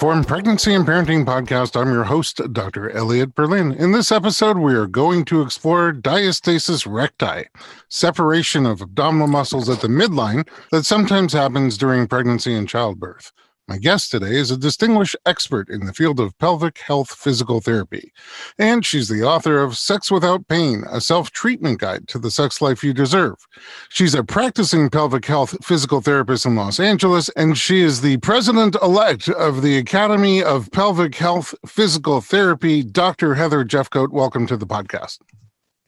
[0.00, 1.78] Informed Pregnancy and Parenting Podcast.
[1.78, 2.90] I'm your host, Dr.
[2.90, 3.72] Elliot Berlin.
[3.72, 7.50] In this episode, we are going to explore diastasis recti,
[7.90, 13.30] separation of abdominal muscles at the midline that sometimes happens during pregnancy and childbirth.
[13.70, 18.12] My guest today is a distinguished expert in the field of pelvic health physical therapy,
[18.58, 22.60] and she's the author of Sex Without Pain, a self treatment guide to the sex
[22.60, 23.36] life you deserve.
[23.88, 28.74] She's a practicing pelvic health physical therapist in Los Angeles, and she is the president
[28.82, 32.82] elect of the Academy of Pelvic Health Physical Therapy.
[32.82, 33.36] Dr.
[33.36, 35.20] Heather Jeffcoat, welcome to the podcast.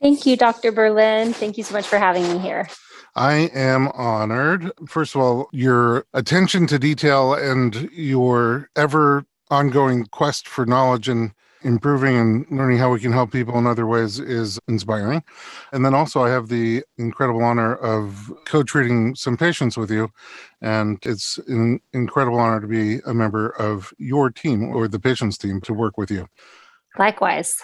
[0.00, 0.70] Thank you, Dr.
[0.70, 1.32] Berlin.
[1.32, 2.68] Thank you so much for having me here.
[3.14, 4.72] I am honored.
[4.86, 11.32] First of all, your attention to detail and your ever ongoing quest for knowledge and
[11.64, 15.22] improving and learning how we can help people in other ways is inspiring.
[15.72, 20.10] And then also, I have the incredible honor of co treating some patients with you.
[20.60, 25.38] And it's an incredible honor to be a member of your team or the patient's
[25.38, 26.28] team to work with you.
[26.98, 27.56] Likewise.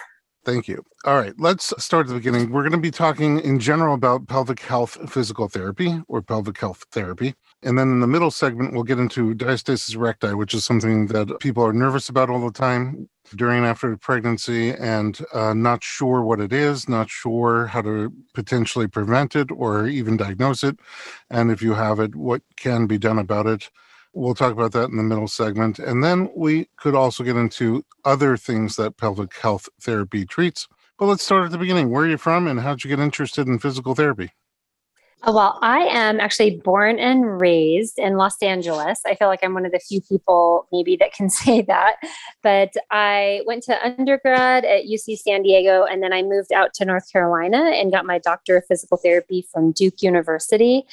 [0.49, 0.83] Thank you.
[1.05, 2.51] All right, let's start at the beginning.
[2.51, 6.85] We're going to be talking in general about pelvic health physical therapy or pelvic health
[6.91, 7.35] therapy.
[7.61, 11.39] And then in the middle segment, we'll get into diastasis recti, which is something that
[11.39, 16.23] people are nervous about all the time during and after pregnancy and uh, not sure
[16.23, 20.79] what it is, not sure how to potentially prevent it or even diagnose it.
[21.29, 23.69] And if you have it, what can be done about it.
[24.13, 25.79] We'll talk about that in the middle segment.
[25.79, 30.67] And then we could also get into other things that pelvic health therapy treats.
[30.97, 31.89] But let's start at the beginning.
[31.89, 34.31] Where are you from and how'd you get interested in physical therapy?
[35.21, 39.01] Uh, well, I am actually born and raised in Los Angeles.
[39.05, 41.95] I feel like I'm one of the few people maybe that can say that.
[42.41, 46.85] But I went to undergrad at UC San Diego and then I moved out to
[46.85, 50.85] North Carolina and got my doctor of physical therapy from Duke University.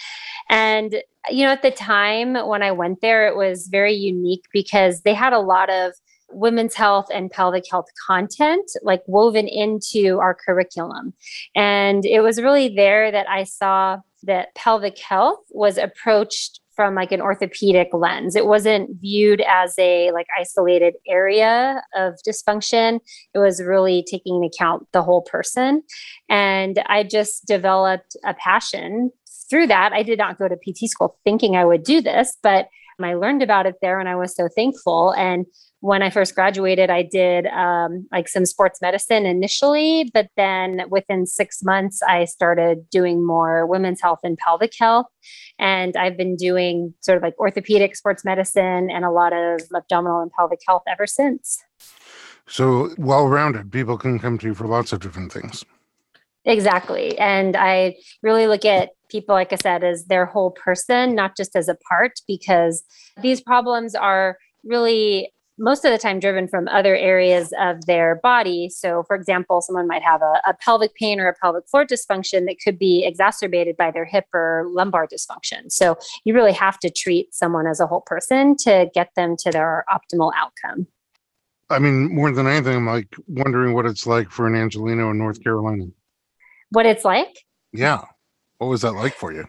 [0.50, 5.02] And you know, at the time when I went there, it was very unique because
[5.02, 5.92] they had a lot of
[6.30, 11.14] women's health and pelvic health content like woven into our curriculum.
[11.54, 17.10] And it was really there that I saw that pelvic health was approached from like
[17.10, 18.36] an orthopedic lens.
[18.36, 23.00] It wasn't viewed as a like isolated area of dysfunction.
[23.32, 25.82] It was really taking into account the whole person.
[26.28, 29.10] And I just developed a passion
[29.48, 32.68] through that, I did not go to PT school thinking I would do this, but
[33.00, 35.12] I learned about it there and I was so thankful.
[35.12, 35.46] And
[35.86, 41.26] when I first graduated, I did um, like some sports medicine initially, but then within
[41.26, 45.06] six months, I started doing more women's health and pelvic health.
[45.60, 50.22] And I've been doing sort of like orthopedic sports medicine and a lot of abdominal
[50.22, 51.62] and pelvic health ever since.
[52.48, 55.64] So, well rounded, people can come to you for lots of different things.
[56.44, 57.16] Exactly.
[57.16, 61.54] And I really look at people, like I said, as their whole person, not just
[61.54, 62.82] as a part, because
[63.22, 68.68] these problems are really most of the time driven from other areas of their body.
[68.68, 72.46] So, for example, someone might have a, a, pelvic pain or a pelvic floor dysfunction
[72.46, 75.70] that could be exacerbated by their hip or lumbar dysfunction.
[75.72, 79.50] So, you really have to treat someone as a whole person to get them to
[79.50, 80.86] their optimal outcome.
[81.68, 85.18] I mean, more than anything, I'm like wondering what it's like for an Angeleno in
[85.18, 85.86] North Carolina.
[86.70, 87.44] What it's like?
[87.72, 88.04] Yeah.
[88.58, 89.46] What was that like for you?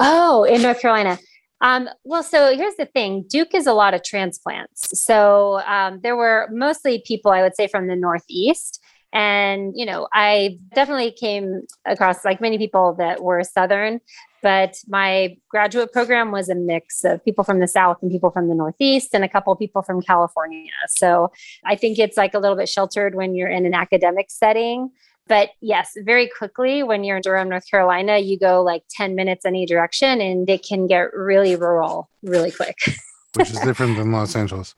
[0.00, 1.18] Oh, in North Carolina.
[1.64, 5.02] Um, well, so here's the thing Duke is a lot of transplants.
[5.02, 8.82] So um, there were mostly people, I would say, from the Northeast.
[9.14, 14.00] And, you know, I definitely came across like many people that were Southern,
[14.42, 18.48] but my graduate program was a mix of people from the South and people from
[18.48, 20.72] the Northeast and a couple of people from California.
[20.88, 21.30] So
[21.64, 24.90] I think it's like a little bit sheltered when you're in an academic setting.
[25.26, 29.46] But yes, very quickly when you're in Durham, North Carolina, you go like 10 minutes
[29.46, 32.76] any direction and it can get really rural really quick.
[33.34, 34.74] Which is different than Los Angeles.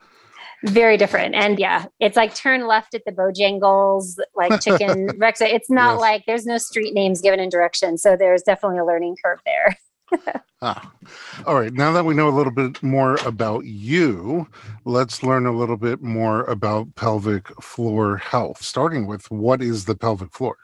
[0.65, 1.35] Very different.
[1.35, 5.41] And yeah, it's like turn left at the Bojangles, like chicken Rex.
[5.41, 6.01] It's not yes.
[6.01, 8.03] like there's no street names given in directions.
[8.03, 9.77] So there's definitely a learning curve there
[10.63, 10.93] ah.
[11.47, 11.73] All right.
[11.73, 14.49] Now that we know a little bit more about you,
[14.85, 19.95] let's learn a little bit more about pelvic floor health, starting with what is the
[19.95, 20.57] pelvic floor?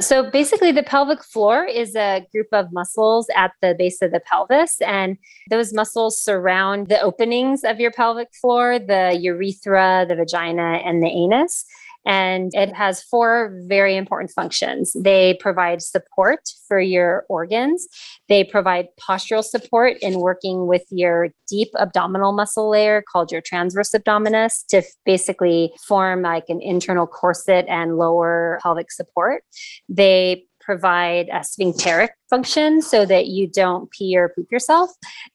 [0.00, 4.18] So basically, the pelvic floor is a group of muscles at the base of the
[4.18, 5.16] pelvis, and
[5.50, 11.08] those muscles surround the openings of your pelvic floor the urethra, the vagina, and the
[11.08, 11.64] anus
[12.06, 14.94] and it has four very important functions.
[14.94, 17.86] They provide support for your organs,
[18.28, 23.90] they provide postural support in working with your deep abdominal muscle layer called your transverse
[23.92, 29.42] abdominis to basically form like an internal corset and lower pelvic support.
[29.88, 34.90] They provide a sphincteric function so that you don't pee or poop yourself.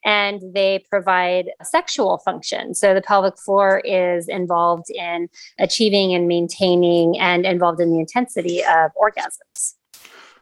[0.06, 2.74] And they provide sexual function.
[2.74, 5.30] So the pelvic floor is involved in
[5.60, 9.76] achieving and maintaining and involved in the intensity of orgasms.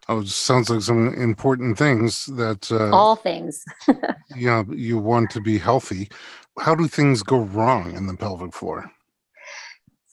[0.10, 3.66] Oh, sounds like some important things that uh, all things.
[4.36, 6.10] yeah, you want to be healthy.
[6.60, 8.89] How do things go wrong in the pelvic floor?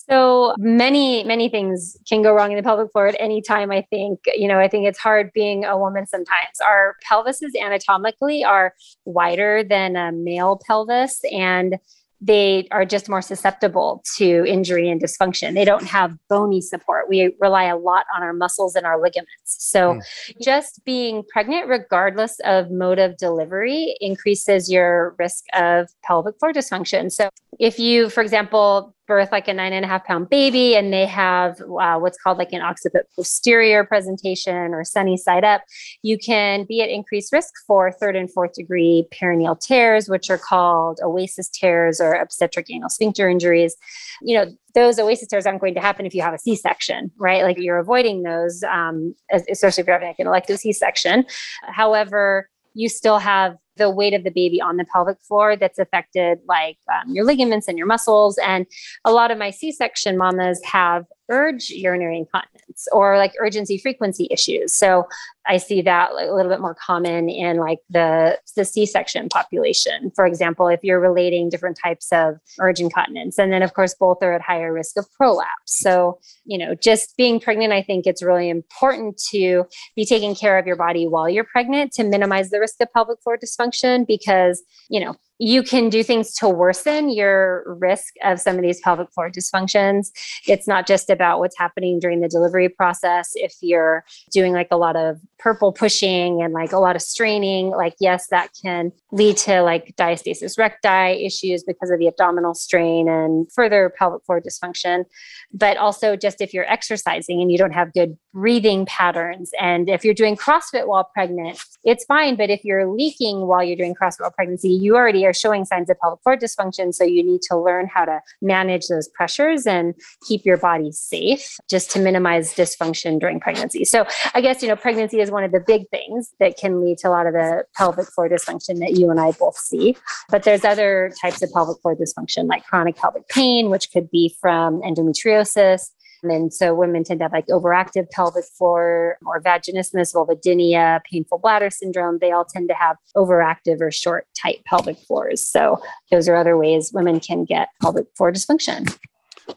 [0.08, 3.70] So many, many things can go wrong in the pelvic floor at any time.
[3.70, 6.60] I think, you know, I think it's hard being a woman sometimes.
[6.64, 8.74] Our pelvises anatomically are
[9.04, 11.20] wider than a male pelvis.
[11.32, 11.78] And
[12.24, 15.52] they are just more susceptible to injury and dysfunction.
[15.52, 17.08] They don't have bony support.
[17.08, 19.28] We rely a lot on our muscles and our ligaments.
[19.44, 20.02] So, mm.
[20.40, 27.12] just being pregnant, regardless of mode of delivery, increases your risk of pelvic floor dysfunction.
[27.12, 27.28] So,
[27.58, 31.06] if you, for example, birth like a nine and a half pound baby and they
[31.06, 35.62] have uh, what's called like an occiput posterior presentation or sunny side up,
[36.02, 40.38] you can be at increased risk for third and fourth degree perineal tears, which are
[40.38, 43.76] called oasis tears or obstetric anal sphincter injuries.
[44.22, 47.10] You know, those oasis tears aren't going to happen if you have a C section,
[47.18, 47.42] right?
[47.42, 51.24] Like you're avoiding those, um, especially if you're having like an elective C section.
[51.62, 56.38] However, you still have the weight of the baby on the pelvic floor that's affected
[56.48, 58.38] like um, your ligaments and your muscles.
[58.38, 58.66] And
[59.04, 64.72] a lot of my c-section mamas have urge urinary incontinence or like urgency frequency issues.
[64.76, 65.08] So
[65.46, 70.12] i see that like, a little bit more common in like the the c-section population.
[70.14, 74.18] For example if you're relating different types of urge incontinence and then of course both
[74.22, 75.48] are at higher risk of prolapse.
[75.66, 79.64] So you know just being pregnant i think it's really important to
[79.96, 83.22] be taking care of your body while you're pregnant to minimize the risk of pelvic
[83.22, 83.63] floor dysfunction
[84.06, 88.80] because you know you can do things to worsen your risk of some of these
[88.80, 90.10] pelvic floor dysfunctions.
[90.46, 93.32] It's not just about what's happening during the delivery process.
[93.34, 97.70] If you're doing like a lot of purple pushing and like a lot of straining,
[97.70, 103.08] like, yes, that can lead to like diastasis recti issues because of the abdominal strain
[103.08, 105.04] and further pelvic floor dysfunction.
[105.52, 110.04] But also, just if you're exercising and you don't have good breathing patterns, and if
[110.04, 112.36] you're doing CrossFit while pregnant, it's fine.
[112.36, 115.90] But if you're leaking while you're doing CrossFit while pregnancy, you already are showing signs
[115.90, 116.94] of pelvic floor dysfunction.
[116.94, 119.94] So you need to learn how to manage those pressures and
[120.26, 123.84] keep your body safe just to minimize dysfunction during pregnancy.
[123.84, 126.98] So I guess, you know, pregnancy is one of the big things that can lead
[126.98, 129.96] to a lot of the pelvic floor dysfunction that you and I both see.
[130.28, 134.36] But there's other types of pelvic floor dysfunction like chronic pelvic pain, which could be
[134.40, 135.90] from endometriosis
[136.30, 141.70] and so women tend to have like overactive pelvic floor or vaginismus, vulvodynia, painful bladder
[141.70, 142.18] syndrome.
[142.20, 145.46] They all tend to have overactive or short, tight pelvic floors.
[145.46, 148.96] So those are other ways women can get pelvic floor dysfunction.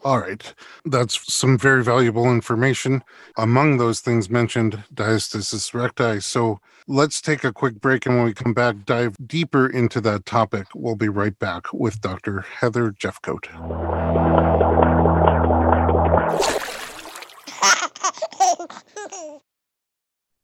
[0.04, 0.52] All right.
[0.84, 3.02] That's some very valuable information.
[3.36, 6.20] Among those things mentioned, diastasis recti.
[6.20, 8.06] So let's take a quick break.
[8.06, 10.66] And when we come back, dive deeper into that topic.
[10.74, 12.40] We'll be right back with Dr.
[12.40, 14.17] Heather Jeffcoat.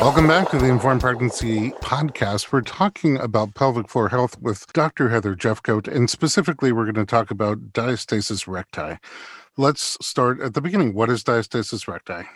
[0.00, 2.52] Welcome back to the Informed Pregnancy Podcast.
[2.52, 5.10] We're talking about pelvic floor health with Dr.
[5.10, 8.98] Heather Jeffcoat, and specifically, we're going to talk about diastasis recti.
[9.58, 10.94] Let's start at the beginning.
[10.94, 12.26] What is diastasis recti?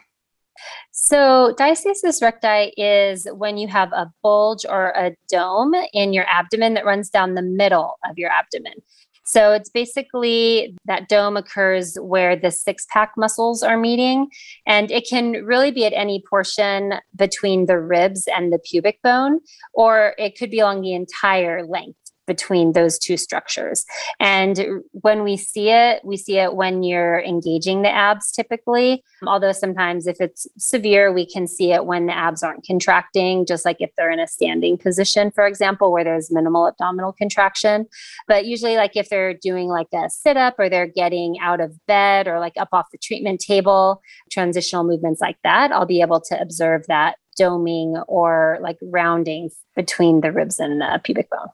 [0.92, 6.74] So, diastasis recti is when you have a bulge or a dome in your abdomen
[6.74, 8.74] that runs down the middle of your abdomen.
[9.24, 14.28] So it's basically that dome occurs where the six pack muscles are meeting.
[14.66, 19.40] And it can really be at any portion between the ribs and the pubic bone,
[19.72, 23.84] or it could be along the entire length between those two structures.
[24.20, 29.02] And when we see it, we see it when you're engaging the abs typically.
[29.26, 33.64] Although sometimes if it's severe, we can see it when the abs aren't contracting, just
[33.64, 37.86] like if they're in a standing position, for example, where there's minimal abdominal contraction.
[38.28, 41.74] But usually, like if they're doing like a sit up or they're getting out of
[41.86, 46.20] bed or like up off the treatment table, transitional movements like that, I'll be able
[46.22, 51.48] to observe that doming or like rounding between the ribs and the pubic bone.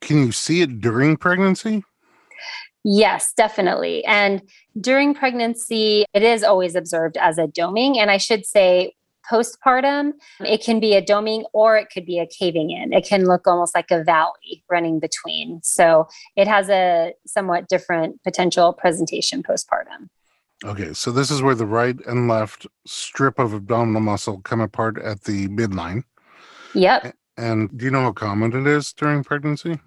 [0.00, 1.84] Can you see it during pregnancy?
[2.84, 4.04] Yes, definitely.
[4.04, 4.42] And
[4.78, 7.96] during pregnancy, it is always observed as a doming.
[7.96, 8.94] And I should say,
[9.30, 12.92] postpartum, it can be a doming or it could be a caving in.
[12.92, 15.60] It can look almost like a valley running between.
[15.62, 20.08] So it has a somewhat different potential presentation postpartum.
[20.64, 24.98] Okay, so this is where the right and left strip of abdominal muscle come apart
[24.98, 26.04] at the midline.
[26.74, 27.14] Yep.
[27.36, 29.80] And do you know how common it is during pregnancy?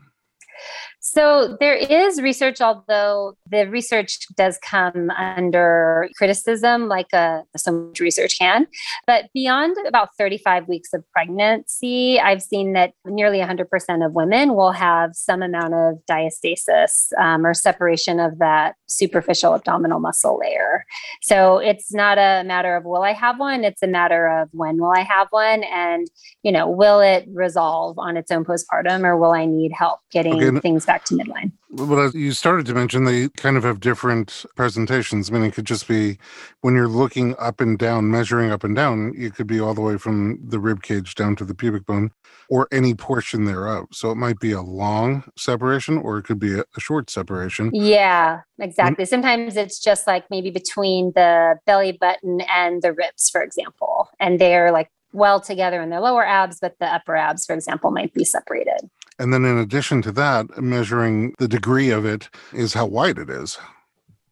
[1.09, 8.01] So there is research, although the research does come under criticism, like a, so much
[8.01, 8.67] research can.
[9.05, 14.73] But beyond about 35 weeks of pregnancy, I've seen that nearly 100% of women will
[14.73, 20.83] have some amount of diastasis um, or separation of that superficial abdominal muscle layer.
[21.21, 24.77] So it's not a matter of will I have one, it's a matter of when
[24.77, 26.05] will I have one and,
[26.43, 30.43] you know, will it resolve on its own postpartum or will I need help getting
[30.43, 30.59] okay.
[30.59, 31.51] things back to midline?
[31.69, 35.29] Well, you started to mention they kind of have different presentations.
[35.29, 36.17] I mean, it could just be
[36.61, 39.81] when you're looking up and down, measuring up and down, it could be all the
[39.81, 42.11] way from the rib cage down to the pubic bone
[42.49, 43.87] or any portion thereof.
[43.91, 47.71] So it might be a long separation or it could be a, a short separation.
[47.73, 49.03] Yeah, exactly.
[49.03, 49.09] Mm-hmm.
[49.09, 54.39] Sometimes it's just like maybe between the belly button and the ribs, for example, and
[54.39, 58.13] they're like well together in their lower abs, but the upper abs, for example, might
[58.13, 58.89] be separated.
[59.19, 63.29] And then in addition to that, measuring the degree of it is how wide it
[63.29, 63.57] is.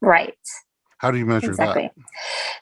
[0.00, 0.38] Right.
[0.98, 1.90] How do you measure exactly.
[1.94, 2.04] that?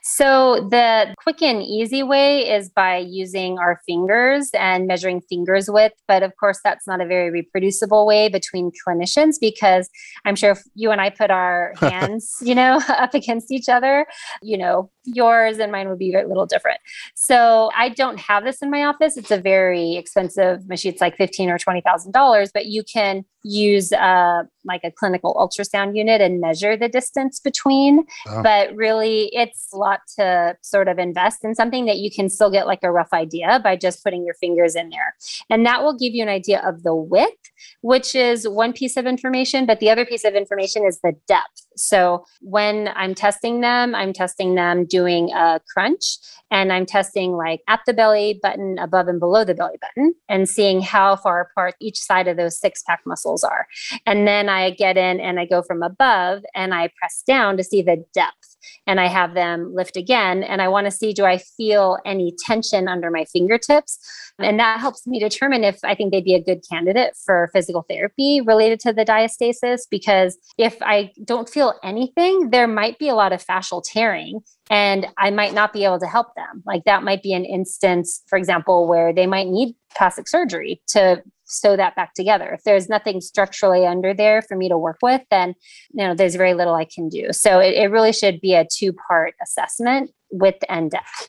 [0.03, 5.95] So, the quick and easy way is by using our fingers and measuring fingers width.
[6.09, 9.89] But of course, that's not a very reproducible way between clinicians because
[10.25, 14.07] I'm sure if you and I put our hands, you know, up against each other,
[14.43, 16.81] you know, yours and mine would be a little different.
[17.15, 19.17] So I don't have this in my office.
[19.17, 20.93] It's a very expensive machine.
[20.93, 25.35] It's like fifteen or twenty thousand dollars, but you can use uh, like a clinical
[25.35, 28.05] ultrasound unit and measure the distance between.
[28.25, 32.51] But really, it's a lot to sort of invest in something that you can still
[32.51, 35.15] get like a rough idea by just putting your fingers in there,
[35.51, 37.51] and that will give you an idea of the width,
[37.83, 39.67] which is one piece of information.
[39.67, 41.64] But the other piece of information is the depth.
[41.77, 46.19] So when I'm testing them, I'm testing them doing a crunch
[46.51, 50.49] and I'm testing like at the belly button, above and below the belly button, and
[50.49, 53.67] seeing how far apart each side of those six pack muscles are.
[54.07, 57.65] And then I get in and I go from above and I press down to
[57.65, 58.54] see the depth
[58.87, 60.43] and I have them lift again.
[60.43, 63.99] And I want to see do I feel any tension under my fingertips?
[64.39, 67.85] And that helps me determine if I think they'd be a good candidate for physical
[67.89, 69.83] therapy related to the diastasis.
[69.91, 74.41] Because if I don't feel anything, there might be a lot of fascial tearing
[74.71, 76.63] and I might not be able to help them.
[76.67, 81.23] Like that might be an instance, for example, where they might need plastic surgery to
[81.45, 82.51] sew that back together.
[82.53, 85.55] If there's nothing structurally under there for me to work with, then
[85.93, 87.33] you know there's very little I can do.
[87.33, 91.29] So it, it really should be a two-part assessment width and depth.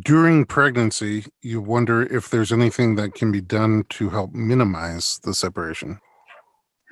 [0.00, 5.32] During pregnancy, you wonder if there's anything that can be done to help minimize the
[5.32, 6.00] separation.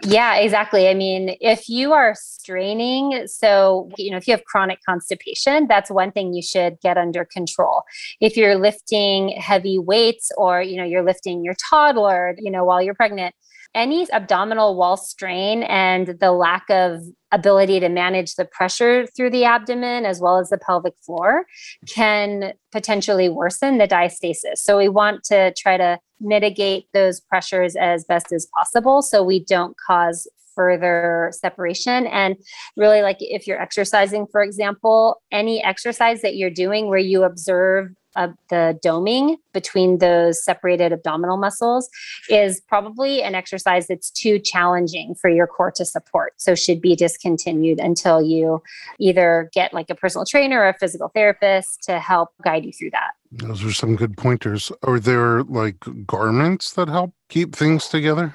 [0.02, 0.88] Yeah, exactly.
[0.88, 5.90] I mean, if you are straining, so, you know, if you have chronic constipation, that's
[5.90, 7.84] one thing you should get under control.
[8.20, 12.82] If you're lifting heavy weights or, you know, you're lifting your toddler, you know, while
[12.82, 13.34] you're pregnant,
[13.74, 17.00] any abdominal wall strain and the lack of
[17.32, 21.44] ability to manage the pressure through the abdomen as well as the pelvic floor
[21.88, 24.58] can potentially worsen the diastasis.
[24.58, 29.44] So we want to try to mitigate those pressures as best as possible so we
[29.44, 32.06] don't cause further separation.
[32.06, 32.36] And
[32.76, 37.88] really, like if you're exercising, for example, any exercise that you're doing where you observe
[38.16, 41.88] uh, the doming between those separated abdominal muscles
[42.28, 46.34] is probably an exercise that's too challenging for your core to support.
[46.36, 48.62] So should be discontinued until you
[48.98, 52.90] either get like a personal trainer or a physical therapist to help guide you through
[52.90, 53.12] that.
[53.32, 54.70] Those are some good pointers.
[54.82, 58.34] Are there like garments that help keep things together?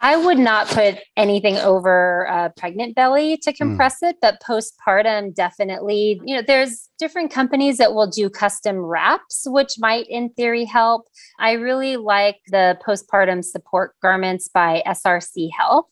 [0.00, 3.56] I would not put anything over a pregnant belly to hmm.
[3.56, 4.10] compress mm.
[4.10, 9.74] it, but postpartum definitely, you know, there's different companies that will do custom wraps, which
[9.78, 11.06] might in theory help.
[11.38, 15.86] I really like the postpartum support garments by SRC Health.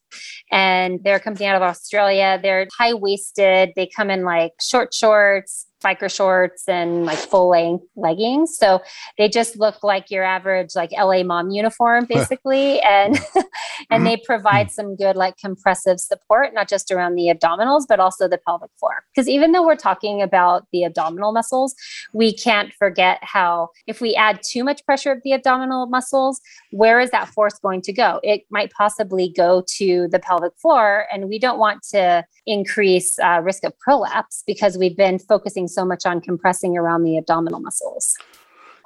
[0.50, 2.38] And they're a company out of Australia.
[2.40, 7.84] They're high waisted, they come in like short shorts, biker shorts and like full length
[7.94, 8.56] leggings.
[8.56, 8.80] So
[9.18, 12.80] they just look like your average like LA mom uniform basically.
[12.80, 13.44] and and
[13.90, 14.04] mm-hmm.
[14.04, 14.74] they provide mm-hmm.
[14.74, 19.04] some good like compressive support, not just around the abdominals, but also the pelvic floor.
[19.14, 21.74] Because even though we're talking about the abdominal muscles,
[22.12, 27.00] we can't forget how if we add too much pressure of the abdominal muscles, where
[27.00, 28.20] is that force going to go?
[28.22, 31.06] It might possibly go to the pelvic floor.
[31.12, 35.84] And we don't want to increase uh, risk of prolapse because we've been focusing so
[35.84, 38.14] much on compressing around the abdominal muscles.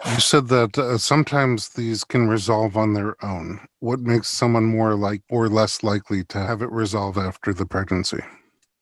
[0.07, 3.61] You said that uh, sometimes these can resolve on their own.
[3.81, 8.23] What makes someone more like or less likely to have it resolve after the pregnancy?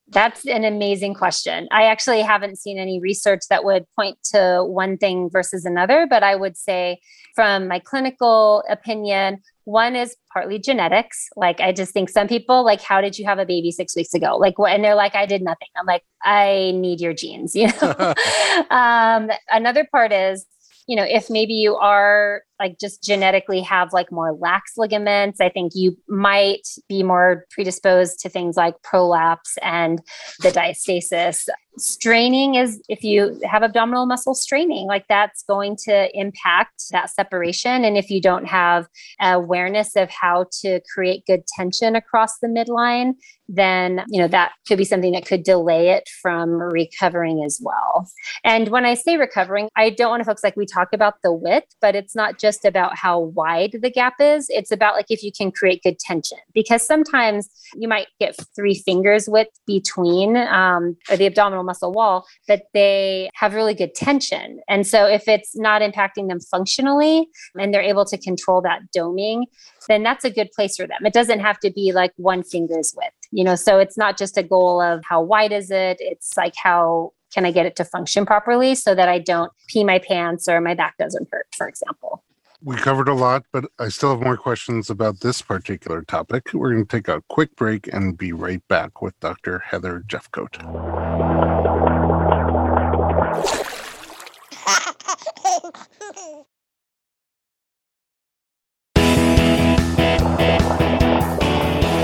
[0.09, 1.67] That's an amazing question.
[1.73, 6.23] I actually haven't seen any research that would point to one thing versus another, but
[6.23, 7.01] I would say,
[7.35, 11.29] from my clinical opinion, one is partly genetics.
[11.35, 14.15] Like, I just think some people, like, how did you have a baby six weeks
[14.15, 14.37] ago?
[14.37, 14.73] Like, what?
[14.73, 15.69] And they're like, I did nothing.
[15.77, 18.15] I'm like, I need your genes, you know?
[18.71, 20.47] um, another part is,
[20.87, 25.49] you know, if maybe you are like just genetically have like more lax ligaments, I
[25.49, 30.01] think you might be more predisposed to things like prolapse and
[30.41, 31.49] the diastasis.
[31.79, 37.85] Straining is if you have abdominal muscle straining like that's going to impact that separation.
[37.85, 38.87] And if you don't have
[39.21, 43.13] awareness of how to create good tension across the midline
[43.49, 48.09] then you know that could be something that could delay it from recovering as well.
[48.45, 51.33] And when i say recovering i don't want to focus like we talk about the
[51.33, 55.23] width but it's not just about how wide the gap is it's about like if
[55.23, 60.97] you can create good tension because sometimes you might get three fingers width between um,
[61.17, 64.61] the abdominal muscle wall but they have really good tension.
[64.69, 69.45] And so if it's not impacting them functionally and they're able to control that doming,
[69.89, 71.05] then that's a good place for them.
[71.05, 74.37] It doesn't have to be like one finger's width, you know, so it's not just
[74.37, 77.85] a goal of how wide is it, it's like how can I get it to
[77.85, 81.69] function properly so that I don't pee my pants or my back doesn't hurt, for
[81.69, 82.23] example.
[82.67, 86.53] We covered a lot, but I still have more questions about this particular topic.
[86.53, 89.61] We're going to take a quick break and be right back with Dr.
[89.61, 90.57] Heather Jeffcoat.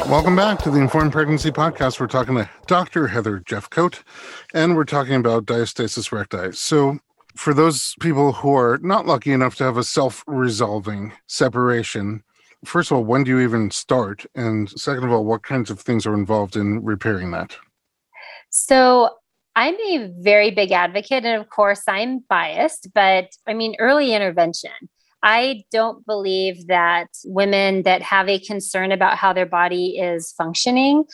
[0.09, 1.99] Welcome back to the Informed Pregnancy Podcast.
[1.99, 3.09] We're talking to Dr.
[3.09, 4.05] Heather Jeffcoat,
[4.55, 6.53] and we're talking about diastasis recti.
[6.55, 7.01] So,
[7.37, 12.23] for those people who are not lucky enough to have a self resolving separation,
[12.65, 14.27] first of all, when do you even start?
[14.35, 17.57] And second of all, what kinds of things are involved in repairing that?
[18.51, 19.11] So,
[19.55, 24.71] I'm a very big advocate, and of course, I'm biased, but I mean, early intervention.
[25.23, 31.05] I don't believe that women that have a concern about how their body is functioning,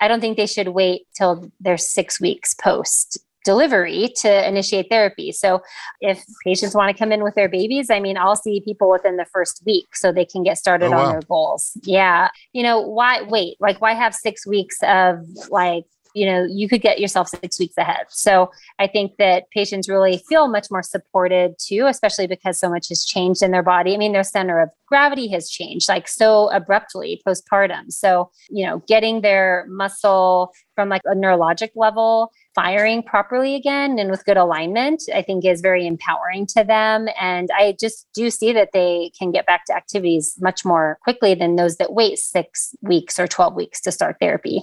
[0.00, 5.32] I don't think they should wait till they're six weeks post delivery to initiate therapy.
[5.32, 5.60] So
[6.00, 9.16] if patients want to come in with their babies, I mean, I'll see people within
[9.16, 11.04] the first week so they can get started oh, wow.
[11.06, 11.72] on their goals.
[11.82, 12.28] Yeah.
[12.52, 13.56] You know, why wait?
[13.60, 15.18] Like why have 6 weeks of
[15.50, 19.88] like you know you could get yourself six weeks ahead so i think that patients
[19.88, 23.94] really feel much more supported too especially because so much has changed in their body
[23.94, 28.82] i mean their center of gravity has changed like so abruptly postpartum so you know
[28.86, 35.02] getting their muscle from like a neurologic level firing properly again and with good alignment,
[35.14, 37.08] I think is very empowering to them.
[37.20, 41.34] And I just do see that they can get back to activities much more quickly
[41.34, 44.60] than those that wait six weeks or 12 weeks to start therapy.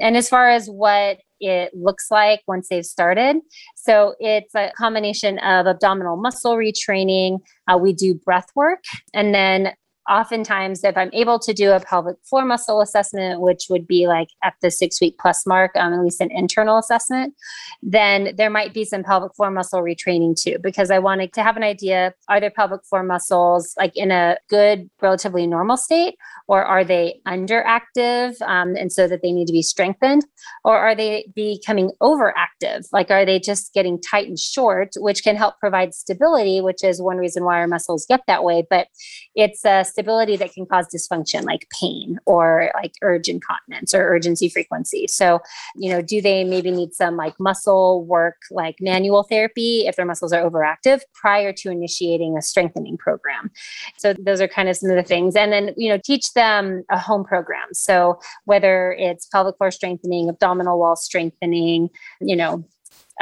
[0.00, 3.36] And as far as what it looks like once they've started.
[3.74, 7.40] So it's a combination of abdominal muscle retraining.
[7.66, 9.72] Uh, we do breath work and then
[10.08, 14.28] oftentimes if i'm able to do a pelvic floor muscle assessment which would be like
[14.42, 17.34] at the six week plus mark um, at least an internal assessment
[17.82, 21.56] then there might be some pelvic floor muscle retraining too because i wanted to have
[21.56, 26.16] an idea are there pelvic floor muscles like in a good relatively normal state
[26.48, 30.24] or are they underactive um, and so that they need to be strengthened?
[30.64, 32.86] Or are they becoming overactive?
[32.92, 37.00] Like are they just getting tight and short which can help provide stability which is
[37.00, 38.88] one reason why our muscles get that way but
[39.34, 44.48] it's a stability that can cause dysfunction like pain or like urge incontinence or urgency
[44.48, 45.06] frequency.
[45.06, 45.40] So,
[45.76, 50.06] you know, do they maybe need some like muscle work, like manual therapy if their
[50.06, 53.50] muscles are overactive prior to initiating a strengthening program?
[53.98, 55.36] So, those are kind of some of the things.
[55.36, 57.68] And then, you know, teach them a home program.
[57.72, 62.64] So, whether it's pelvic floor strengthening, abdominal wall strengthening, you know,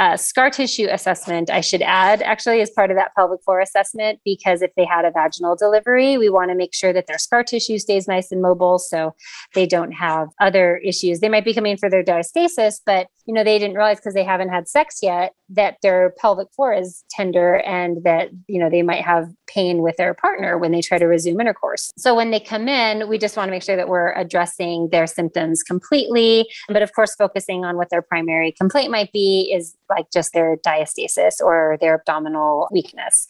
[0.01, 4.19] uh, scar tissue assessment, I should add, actually, as part of that pelvic floor assessment,
[4.25, 7.45] because if they had a vaginal delivery, we want to make sure that their scar
[7.45, 9.15] tissue stays nice and mobile so
[9.55, 11.21] they don't have other issues.
[11.21, 14.25] They might be coming for their diastasis, but you know they didn't realize because they
[14.25, 18.83] haven't had sex yet that their pelvic floor is tender and that you know they
[18.83, 21.91] might have pain with their partner when they try to resume intercourse.
[21.97, 25.07] So when they come in, we just want to make sure that we're addressing their
[25.07, 30.11] symptoms completely, but of course focusing on what their primary complaint might be is like
[30.13, 33.27] just their diastasis or their abdominal weakness.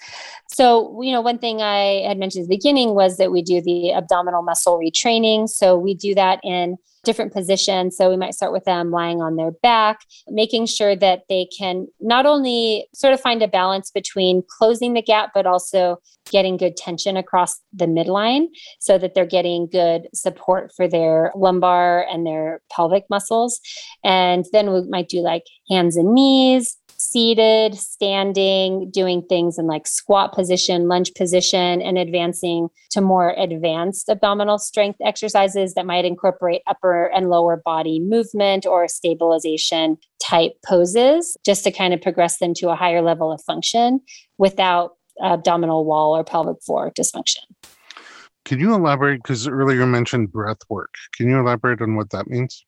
[0.48, 3.60] So, you know, one thing I had mentioned at the beginning was that we do
[3.60, 5.48] the abdominal muscle retraining.
[5.48, 7.96] So we do that in different positions.
[7.96, 11.86] So we might start with them lying on their back, making sure that they can
[12.00, 15.98] not only sort of find a balance between closing the gap, but also
[16.30, 18.46] getting good tension across the midline
[18.78, 23.60] so that they're getting good support for their lumbar and their pelvic muscles.
[24.04, 29.86] And then we might do like hands and knees, seated, standing, doing things in like
[29.86, 36.60] squat position, lunge position, and advancing to more advanced abdominal strength exercises that might incorporate
[36.66, 42.52] upper and lower body movement or stabilization type poses, just to kind of progress them
[42.54, 44.00] to a higher level of function
[44.36, 47.44] without abdominal wall or pelvic floor dysfunction.
[48.44, 49.22] Can you elaborate?
[49.22, 50.94] Because earlier you mentioned breath work.
[51.14, 52.64] Can you elaborate on what that means?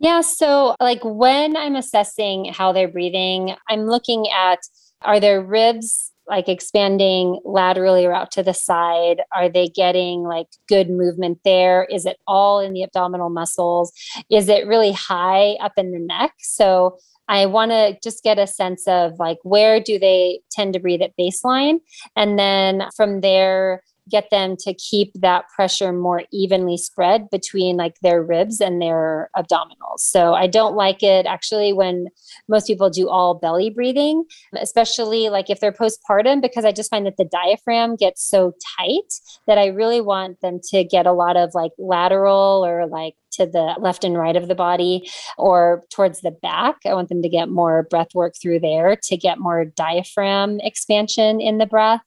[0.00, 0.20] Yeah.
[0.20, 4.60] So, like when I'm assessing how they're breathing, I'm looking at
[5.02, 9.22] are their ribs like expanding laterally or out to the side?
[9.34, 11.86] Are they getting like good movement there?
[11.90, 13.92] Is it all in the abdominal muscles?
[14.30, 16.32] Is it really high up in the neck?
[16.38, 16.98] So,
[17.30, 21.02] I want to just get a sense of like where do they tend to breathe
[21.02, 21.80] at baseline?
[22.16, 27.98] And then from there, get them to keep that pressure more evenly spread between like
[28.00, 29.98] their ribs and their abdominals.
[29.98, 32.08] So I don't like it actually when
[32.48, 34.24] most people do all belly breathing,
[34.56, 39.14] especially like if they're postpartum, because I just find that the diaphragm gets so tight
[39.46, 43.46] that I really want them to get a lot of like lateral or like to
[43.46, 46.76] the left and right of the body or towards the back.
[46.86, 51.40] I want them to get more breath work through there to get more diaphragm expansion
[51.40, 52.00] in the breath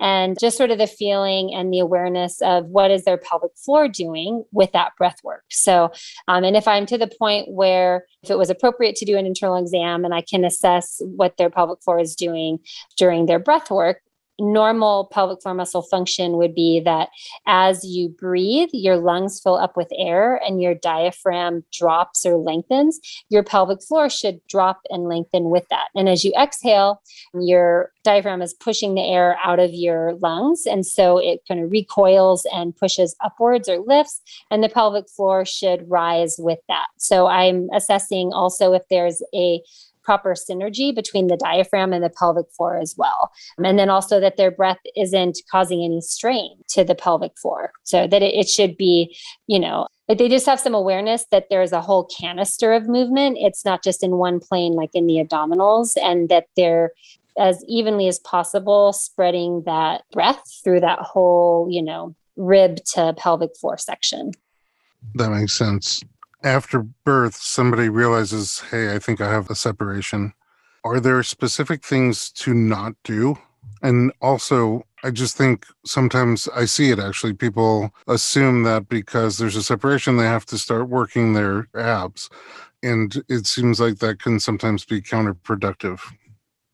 [0.00, 3.88] and just sort of the feeling and the awareness of what is their pelvic floor
[3.88, 5.44] doing with that breath work.
[5.50, 5.90] So,
[6.28, 9.26] um, and if I'm to the point where if it was appropriate to do an
[9.26, 12.58] internal exam and I can assess what their pelvic floor is doing
[12.96, 14.02] during their breath work,
[14.38, 17.08] normal pelvic floor muscle function would be that
[17.46, 23.00] as you breathe, your lungs fill up with air and your diaphragm drops or lengthens.
[23.28, 25.88] Your pelvic floor should drop and lengthen with that.
[25.94, 27.02] And as you exhale,
[27.34, 30.66] your diaphragm is pushing the air out of your lungs.
[30.66, 34.20] And so it kind of recoils and pushes upwards or lifts,
[34.50, 36.86] and the pelvic floor should rise with that.
[36.98, 39.62] So I'm assessing also if there's a
[40.06, 43.32] proper synergy between the diaphragm and the pelvic floor as well.
[43.58, 47.72] And then also that their breath isn't causing any strain to the pelvic floor.
[47.82, 49.14] So that it, it should be,
[49.48, 53.38] you know, they just have some awareness that there's a whole canister of movement.
[53.40, 56.92] It's not just in one plane, like in the abdominals, and that they're
[57.36, 63.50] as evenly as possible spreading that breath through that whole, you know, rib to pelvic
[63.60, 64.30] floor section.
[65.16, 66.02] That makes sense
[66.46, 70.32] after birth somebody realizes, hey, I think I have a separation,
[70.84, 73.36] are there specific things to not do?
[73.82, 77.34] And also, I just think sometimes I see it actually.
[77.34, 82.30] People assume that because there's a separation, they have to start working their abs.
[82.80, 86.00] And it seems like that can sometimes be counterproductive.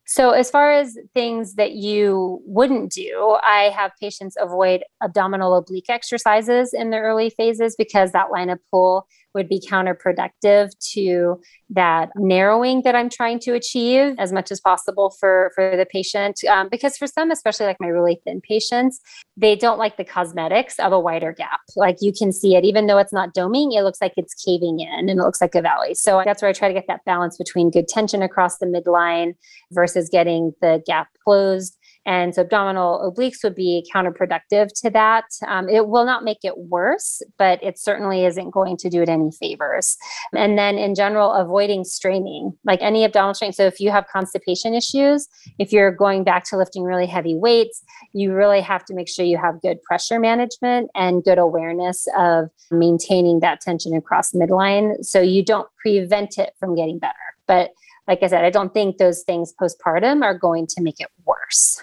[0.04, 5.88] So, as far as things that you wouldn't do, I have patients avoid abdominal oblique
[5.88, 11.40] exercises in the early phases because that line of pull would be counterproductive to
[11.70, 16.40] that narrowing that I'm trying to achieve as much as possible for, for the patient.
[16.44, 19.00] Um, because for some, especially like my really thin patients,
[19.36, 21.60] they don't like the cosmetics of a wider gap.
[21.76, 24.80] Like you can see it, even though it's not doming, it looks like it's caving
[24.80, 25.94] in and it looks like a valley.
[25.94, 29.34] So that's where I try to get that balance between good tension across the midline
[29.70, 35.24] versus getting the gap closed and so abdominal obliques would be counterproductive to that.
[35.46, 39.08] Um, it will not make it worse, but it certainly isn't going to do it
[39.08, 39.96] any favors.
[40.34, 43.52] And then in general, avoiding straining, like any abdominal strain.
[43.52, 47.82] So if you have constipation issues, if you're going back to lifting really heavy weights,
[48.12, 52.50] you really have to make sure you have good pressure management and good awareness of
[52.70, 57.14] maintaining that tension across midline so you don't prevent it from getting better.
[57.46, 57.70] But
[58.08, 61.82] like I said, I don't think those things postpartum are going to make it worse.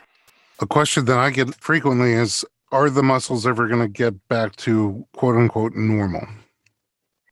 [0.61, 4.55] A question that I get frequently is Are the muscles ever going to get back
[4.57, 6.27] to quote unquote normal?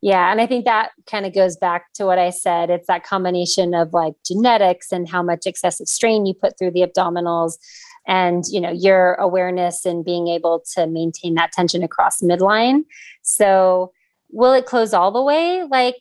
[0.02, 0.32] Yeah.
[0.32, 2.70] And I think that kind of goes back to what I said.
[2.70, 6.82] It's that combination of like genetics and how much excessive strain you put through the
[6.86, 7.58] abdominals
[8.08, 12.84] and you know your awareness and being able to maintain that tension across midline
[13.22, 13.92] so
[14.32, 15.96] will it close all the way like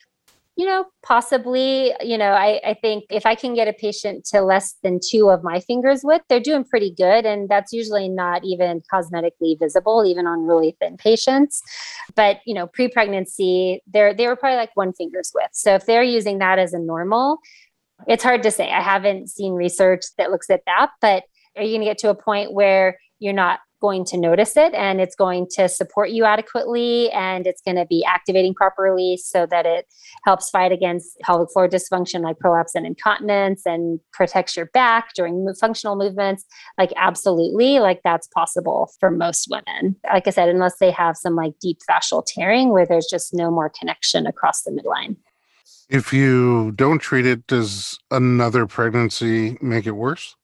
[0.57, 4.41] you know possibly you know I, I think if i can get a patient to
[4.41, 8.45] less than two of my fingers width they're doing pretty good and that's usually not
[8.45, 11.63] even cosmetically visible even on really thin patients.
[12.15, 15.51] But you know pre-pregnancy they're they were probably like one finger's width.
[15.53, 17.39] So if they're using that as a normal
[18.07, 18.71] it's hard to say.
[18.71, 21.25] I haven't seen research that looks at that but
[21.57, 24.73] are you going to get to a point where you're not going to notice it
[24.75, 29.47] and it's going to support you adequately and it's going to be activating properly so
[29.47, 29.87] that it
[30.25, 35.47] helps fight against pelvic floor dysfunction like prolapse and incontinence and protects your back during
[35.61, 36.45] functional movements.
[36.79, 39.97] Like absolutely like that's possible for most women.
[40.05, 43.51] Like i said unless they have some like deep fascial tearing where there's just no
[43.51, 45.17] more connection across the midline.
[45.89, 50.35] If you don't treat it does another pregnancy make it worse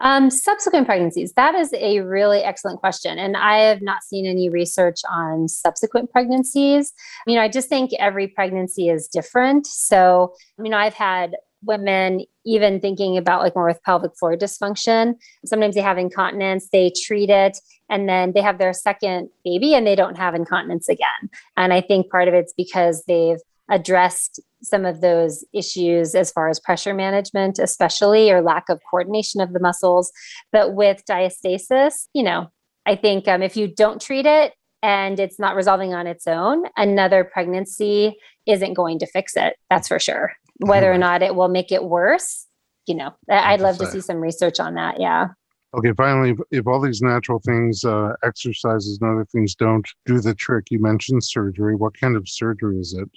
[0.00, 3.18] um, subsequent pregnancies, that is a really excellent question.
[3.18, 6.92] And I have not seen any research on subsequent pregnancies.
[7.26, 9.66] You know, I just think every pregnancy is different.
[9.66, 15.14] So, you know, I've had women even thinking about like more with pelvic floor dysfunction.
[15.46, 19.86] Sometimes they have incontinence, they treat it, and then they have their second baby and
[19.86, 21.30] they don't have incontinence again.
[21.56, 23.38] And I think part of it's because they've
[23.70, 29.40] addressed some of those issues as far as pressure management, especially, or lack of coordination
[29.40, 30.10] of the muscles.
[30.52, 32.48] But with diastasis, you know,
[32.86, 36.64] I think um, if you don't treat it and it's not resolving on its own,
[36.76, 39.56] another pregnancy isn't going to fix it.
[39.70, 40.32] That's for sure.
[40.58, 42.46] Whether or not it will make it worse,
[42.86, 45.00] you know, I'd love to see some research on that.
[45.00, 45.28] Yeah.
[45.76, 50.32] Okay, finally, if all these natural things, uh, exercises and other things don't do the
[50.32, 51.74] trick, you mentioned surgery.
[51.74, 53.10] What kind of surgery is it?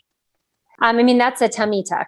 [0.81, 2.07] Um, I mean, that's a tummy tuck.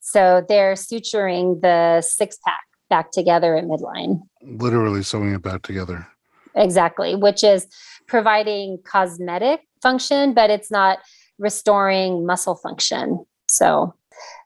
[0.00, 4.20] So they're suturing the six pack back together at midline.
[4.42, 6.06] Literally sewing it back together.
[6.54, 7.66] Exactly, which is
[8.06, 10.98] providing cosmetic function, but it's not
[11.38, 13.24] restoring muscle function.
[13.48, 13.94] So,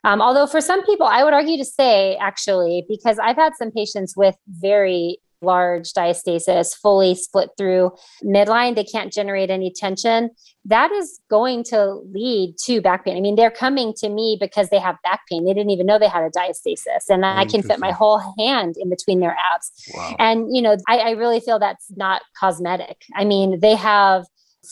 [0.02, 3.70] um, although for some people, I would argue to say actually, because I've had some
[3.70, 10.30] patients with very large diastasis fully split through midline, they can't generate any tension.
[10.64, 13.16] That is going to lead to back pain.
[13.16, 15.44] I mean, they're coming to me because they have back pain.
[15.44, 18.76] They didn't even know they had a diastasis, and I can fit my whole hand
[18.78, 19.72] in between their abs.
[19.94, 20.16] Wow.
[20.18, 23.04] And, you know, I, I really feel that's not cosmetic.
[23.14, 24.26] I mean, they have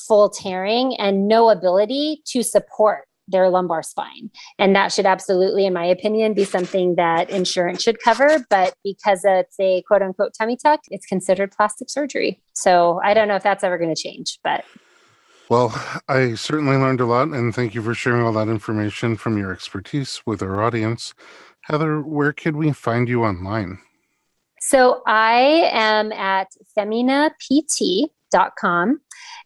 [0.07, 4.31] full tearing and no ability to support their lumbar spine.
[4.59, 8.45] And that should absolutely, in my opinion, be something that insurance should cover.
[8.51, 12.41] But because it's a quote unquote tummy tuck, it's considered plastic surgery.
[12.55, 14.65] So I don't know if that's ever going to change, but.
[15.49, 15.73] Well,
[16.09, 19.51] I certainly learned a lot, and thank you for sharing all that information from your
[19.51, 21.15] expertise with our audience.
[21.63, 23.79] Heather, where can we find you online?
[24.61, 29.01] So I am at feminapt.com.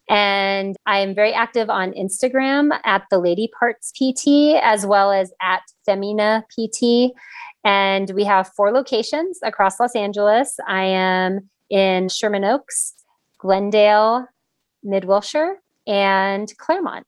[0.09, 5.33] And I am very active on Instagram at the Lady Parts PT as well as
[5.41, 7.13] at Femina PT.
[7.65, 10.57] And we have four locations across Los Angeles.
[10.67, 12.95] I am in Sherman Oaks,
[13.39, 14.27] Glendale,
[14.83, 17.07] Mid Wilshire, and Claremont.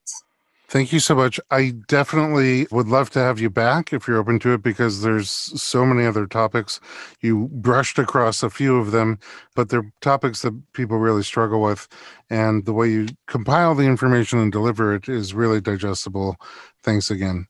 [0.74, 1.38] Thank you so much.
[1.52, 5.30] I definitely would love to have you back if you're open to it because there's
[5.30, 6.80] so many other topics.
[7.20, 9.20] You brushed across a few of them,
[9.54, 11.86] but they're topics that people really struggle with.
[12.28, 16.34] And the way you compile the information and deliver it is really digestible.
[16.82, 17.46] Thanks again.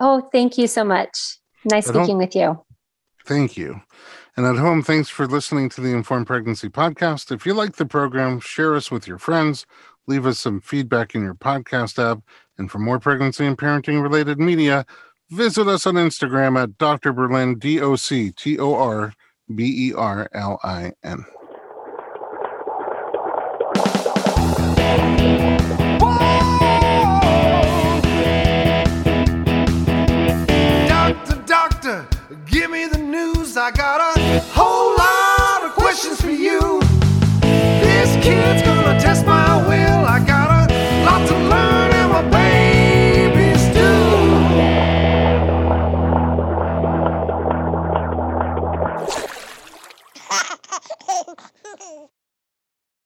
[0.00, 1.16] Oh, thank you so much.
[1.64, 2.60] Nice speaking with you.
[3.24, 3.82] Thank you.
[4.36, 7.30] And at home, thanks for listening to the Informed Pregnancy Podcast.
[7.30, 9.64] If you like the program, share us with your friends,
[10.08, 12.18] leave us some feedback in your podcast app
[12.58, 14.86] and for more pregnancy and parenting related media,
[15.30, 17.12] visit us on Instagram at Dr.
[17.12, 19.12] Berlin, D O C T O R
[19.54, 21.24] B E R L I N.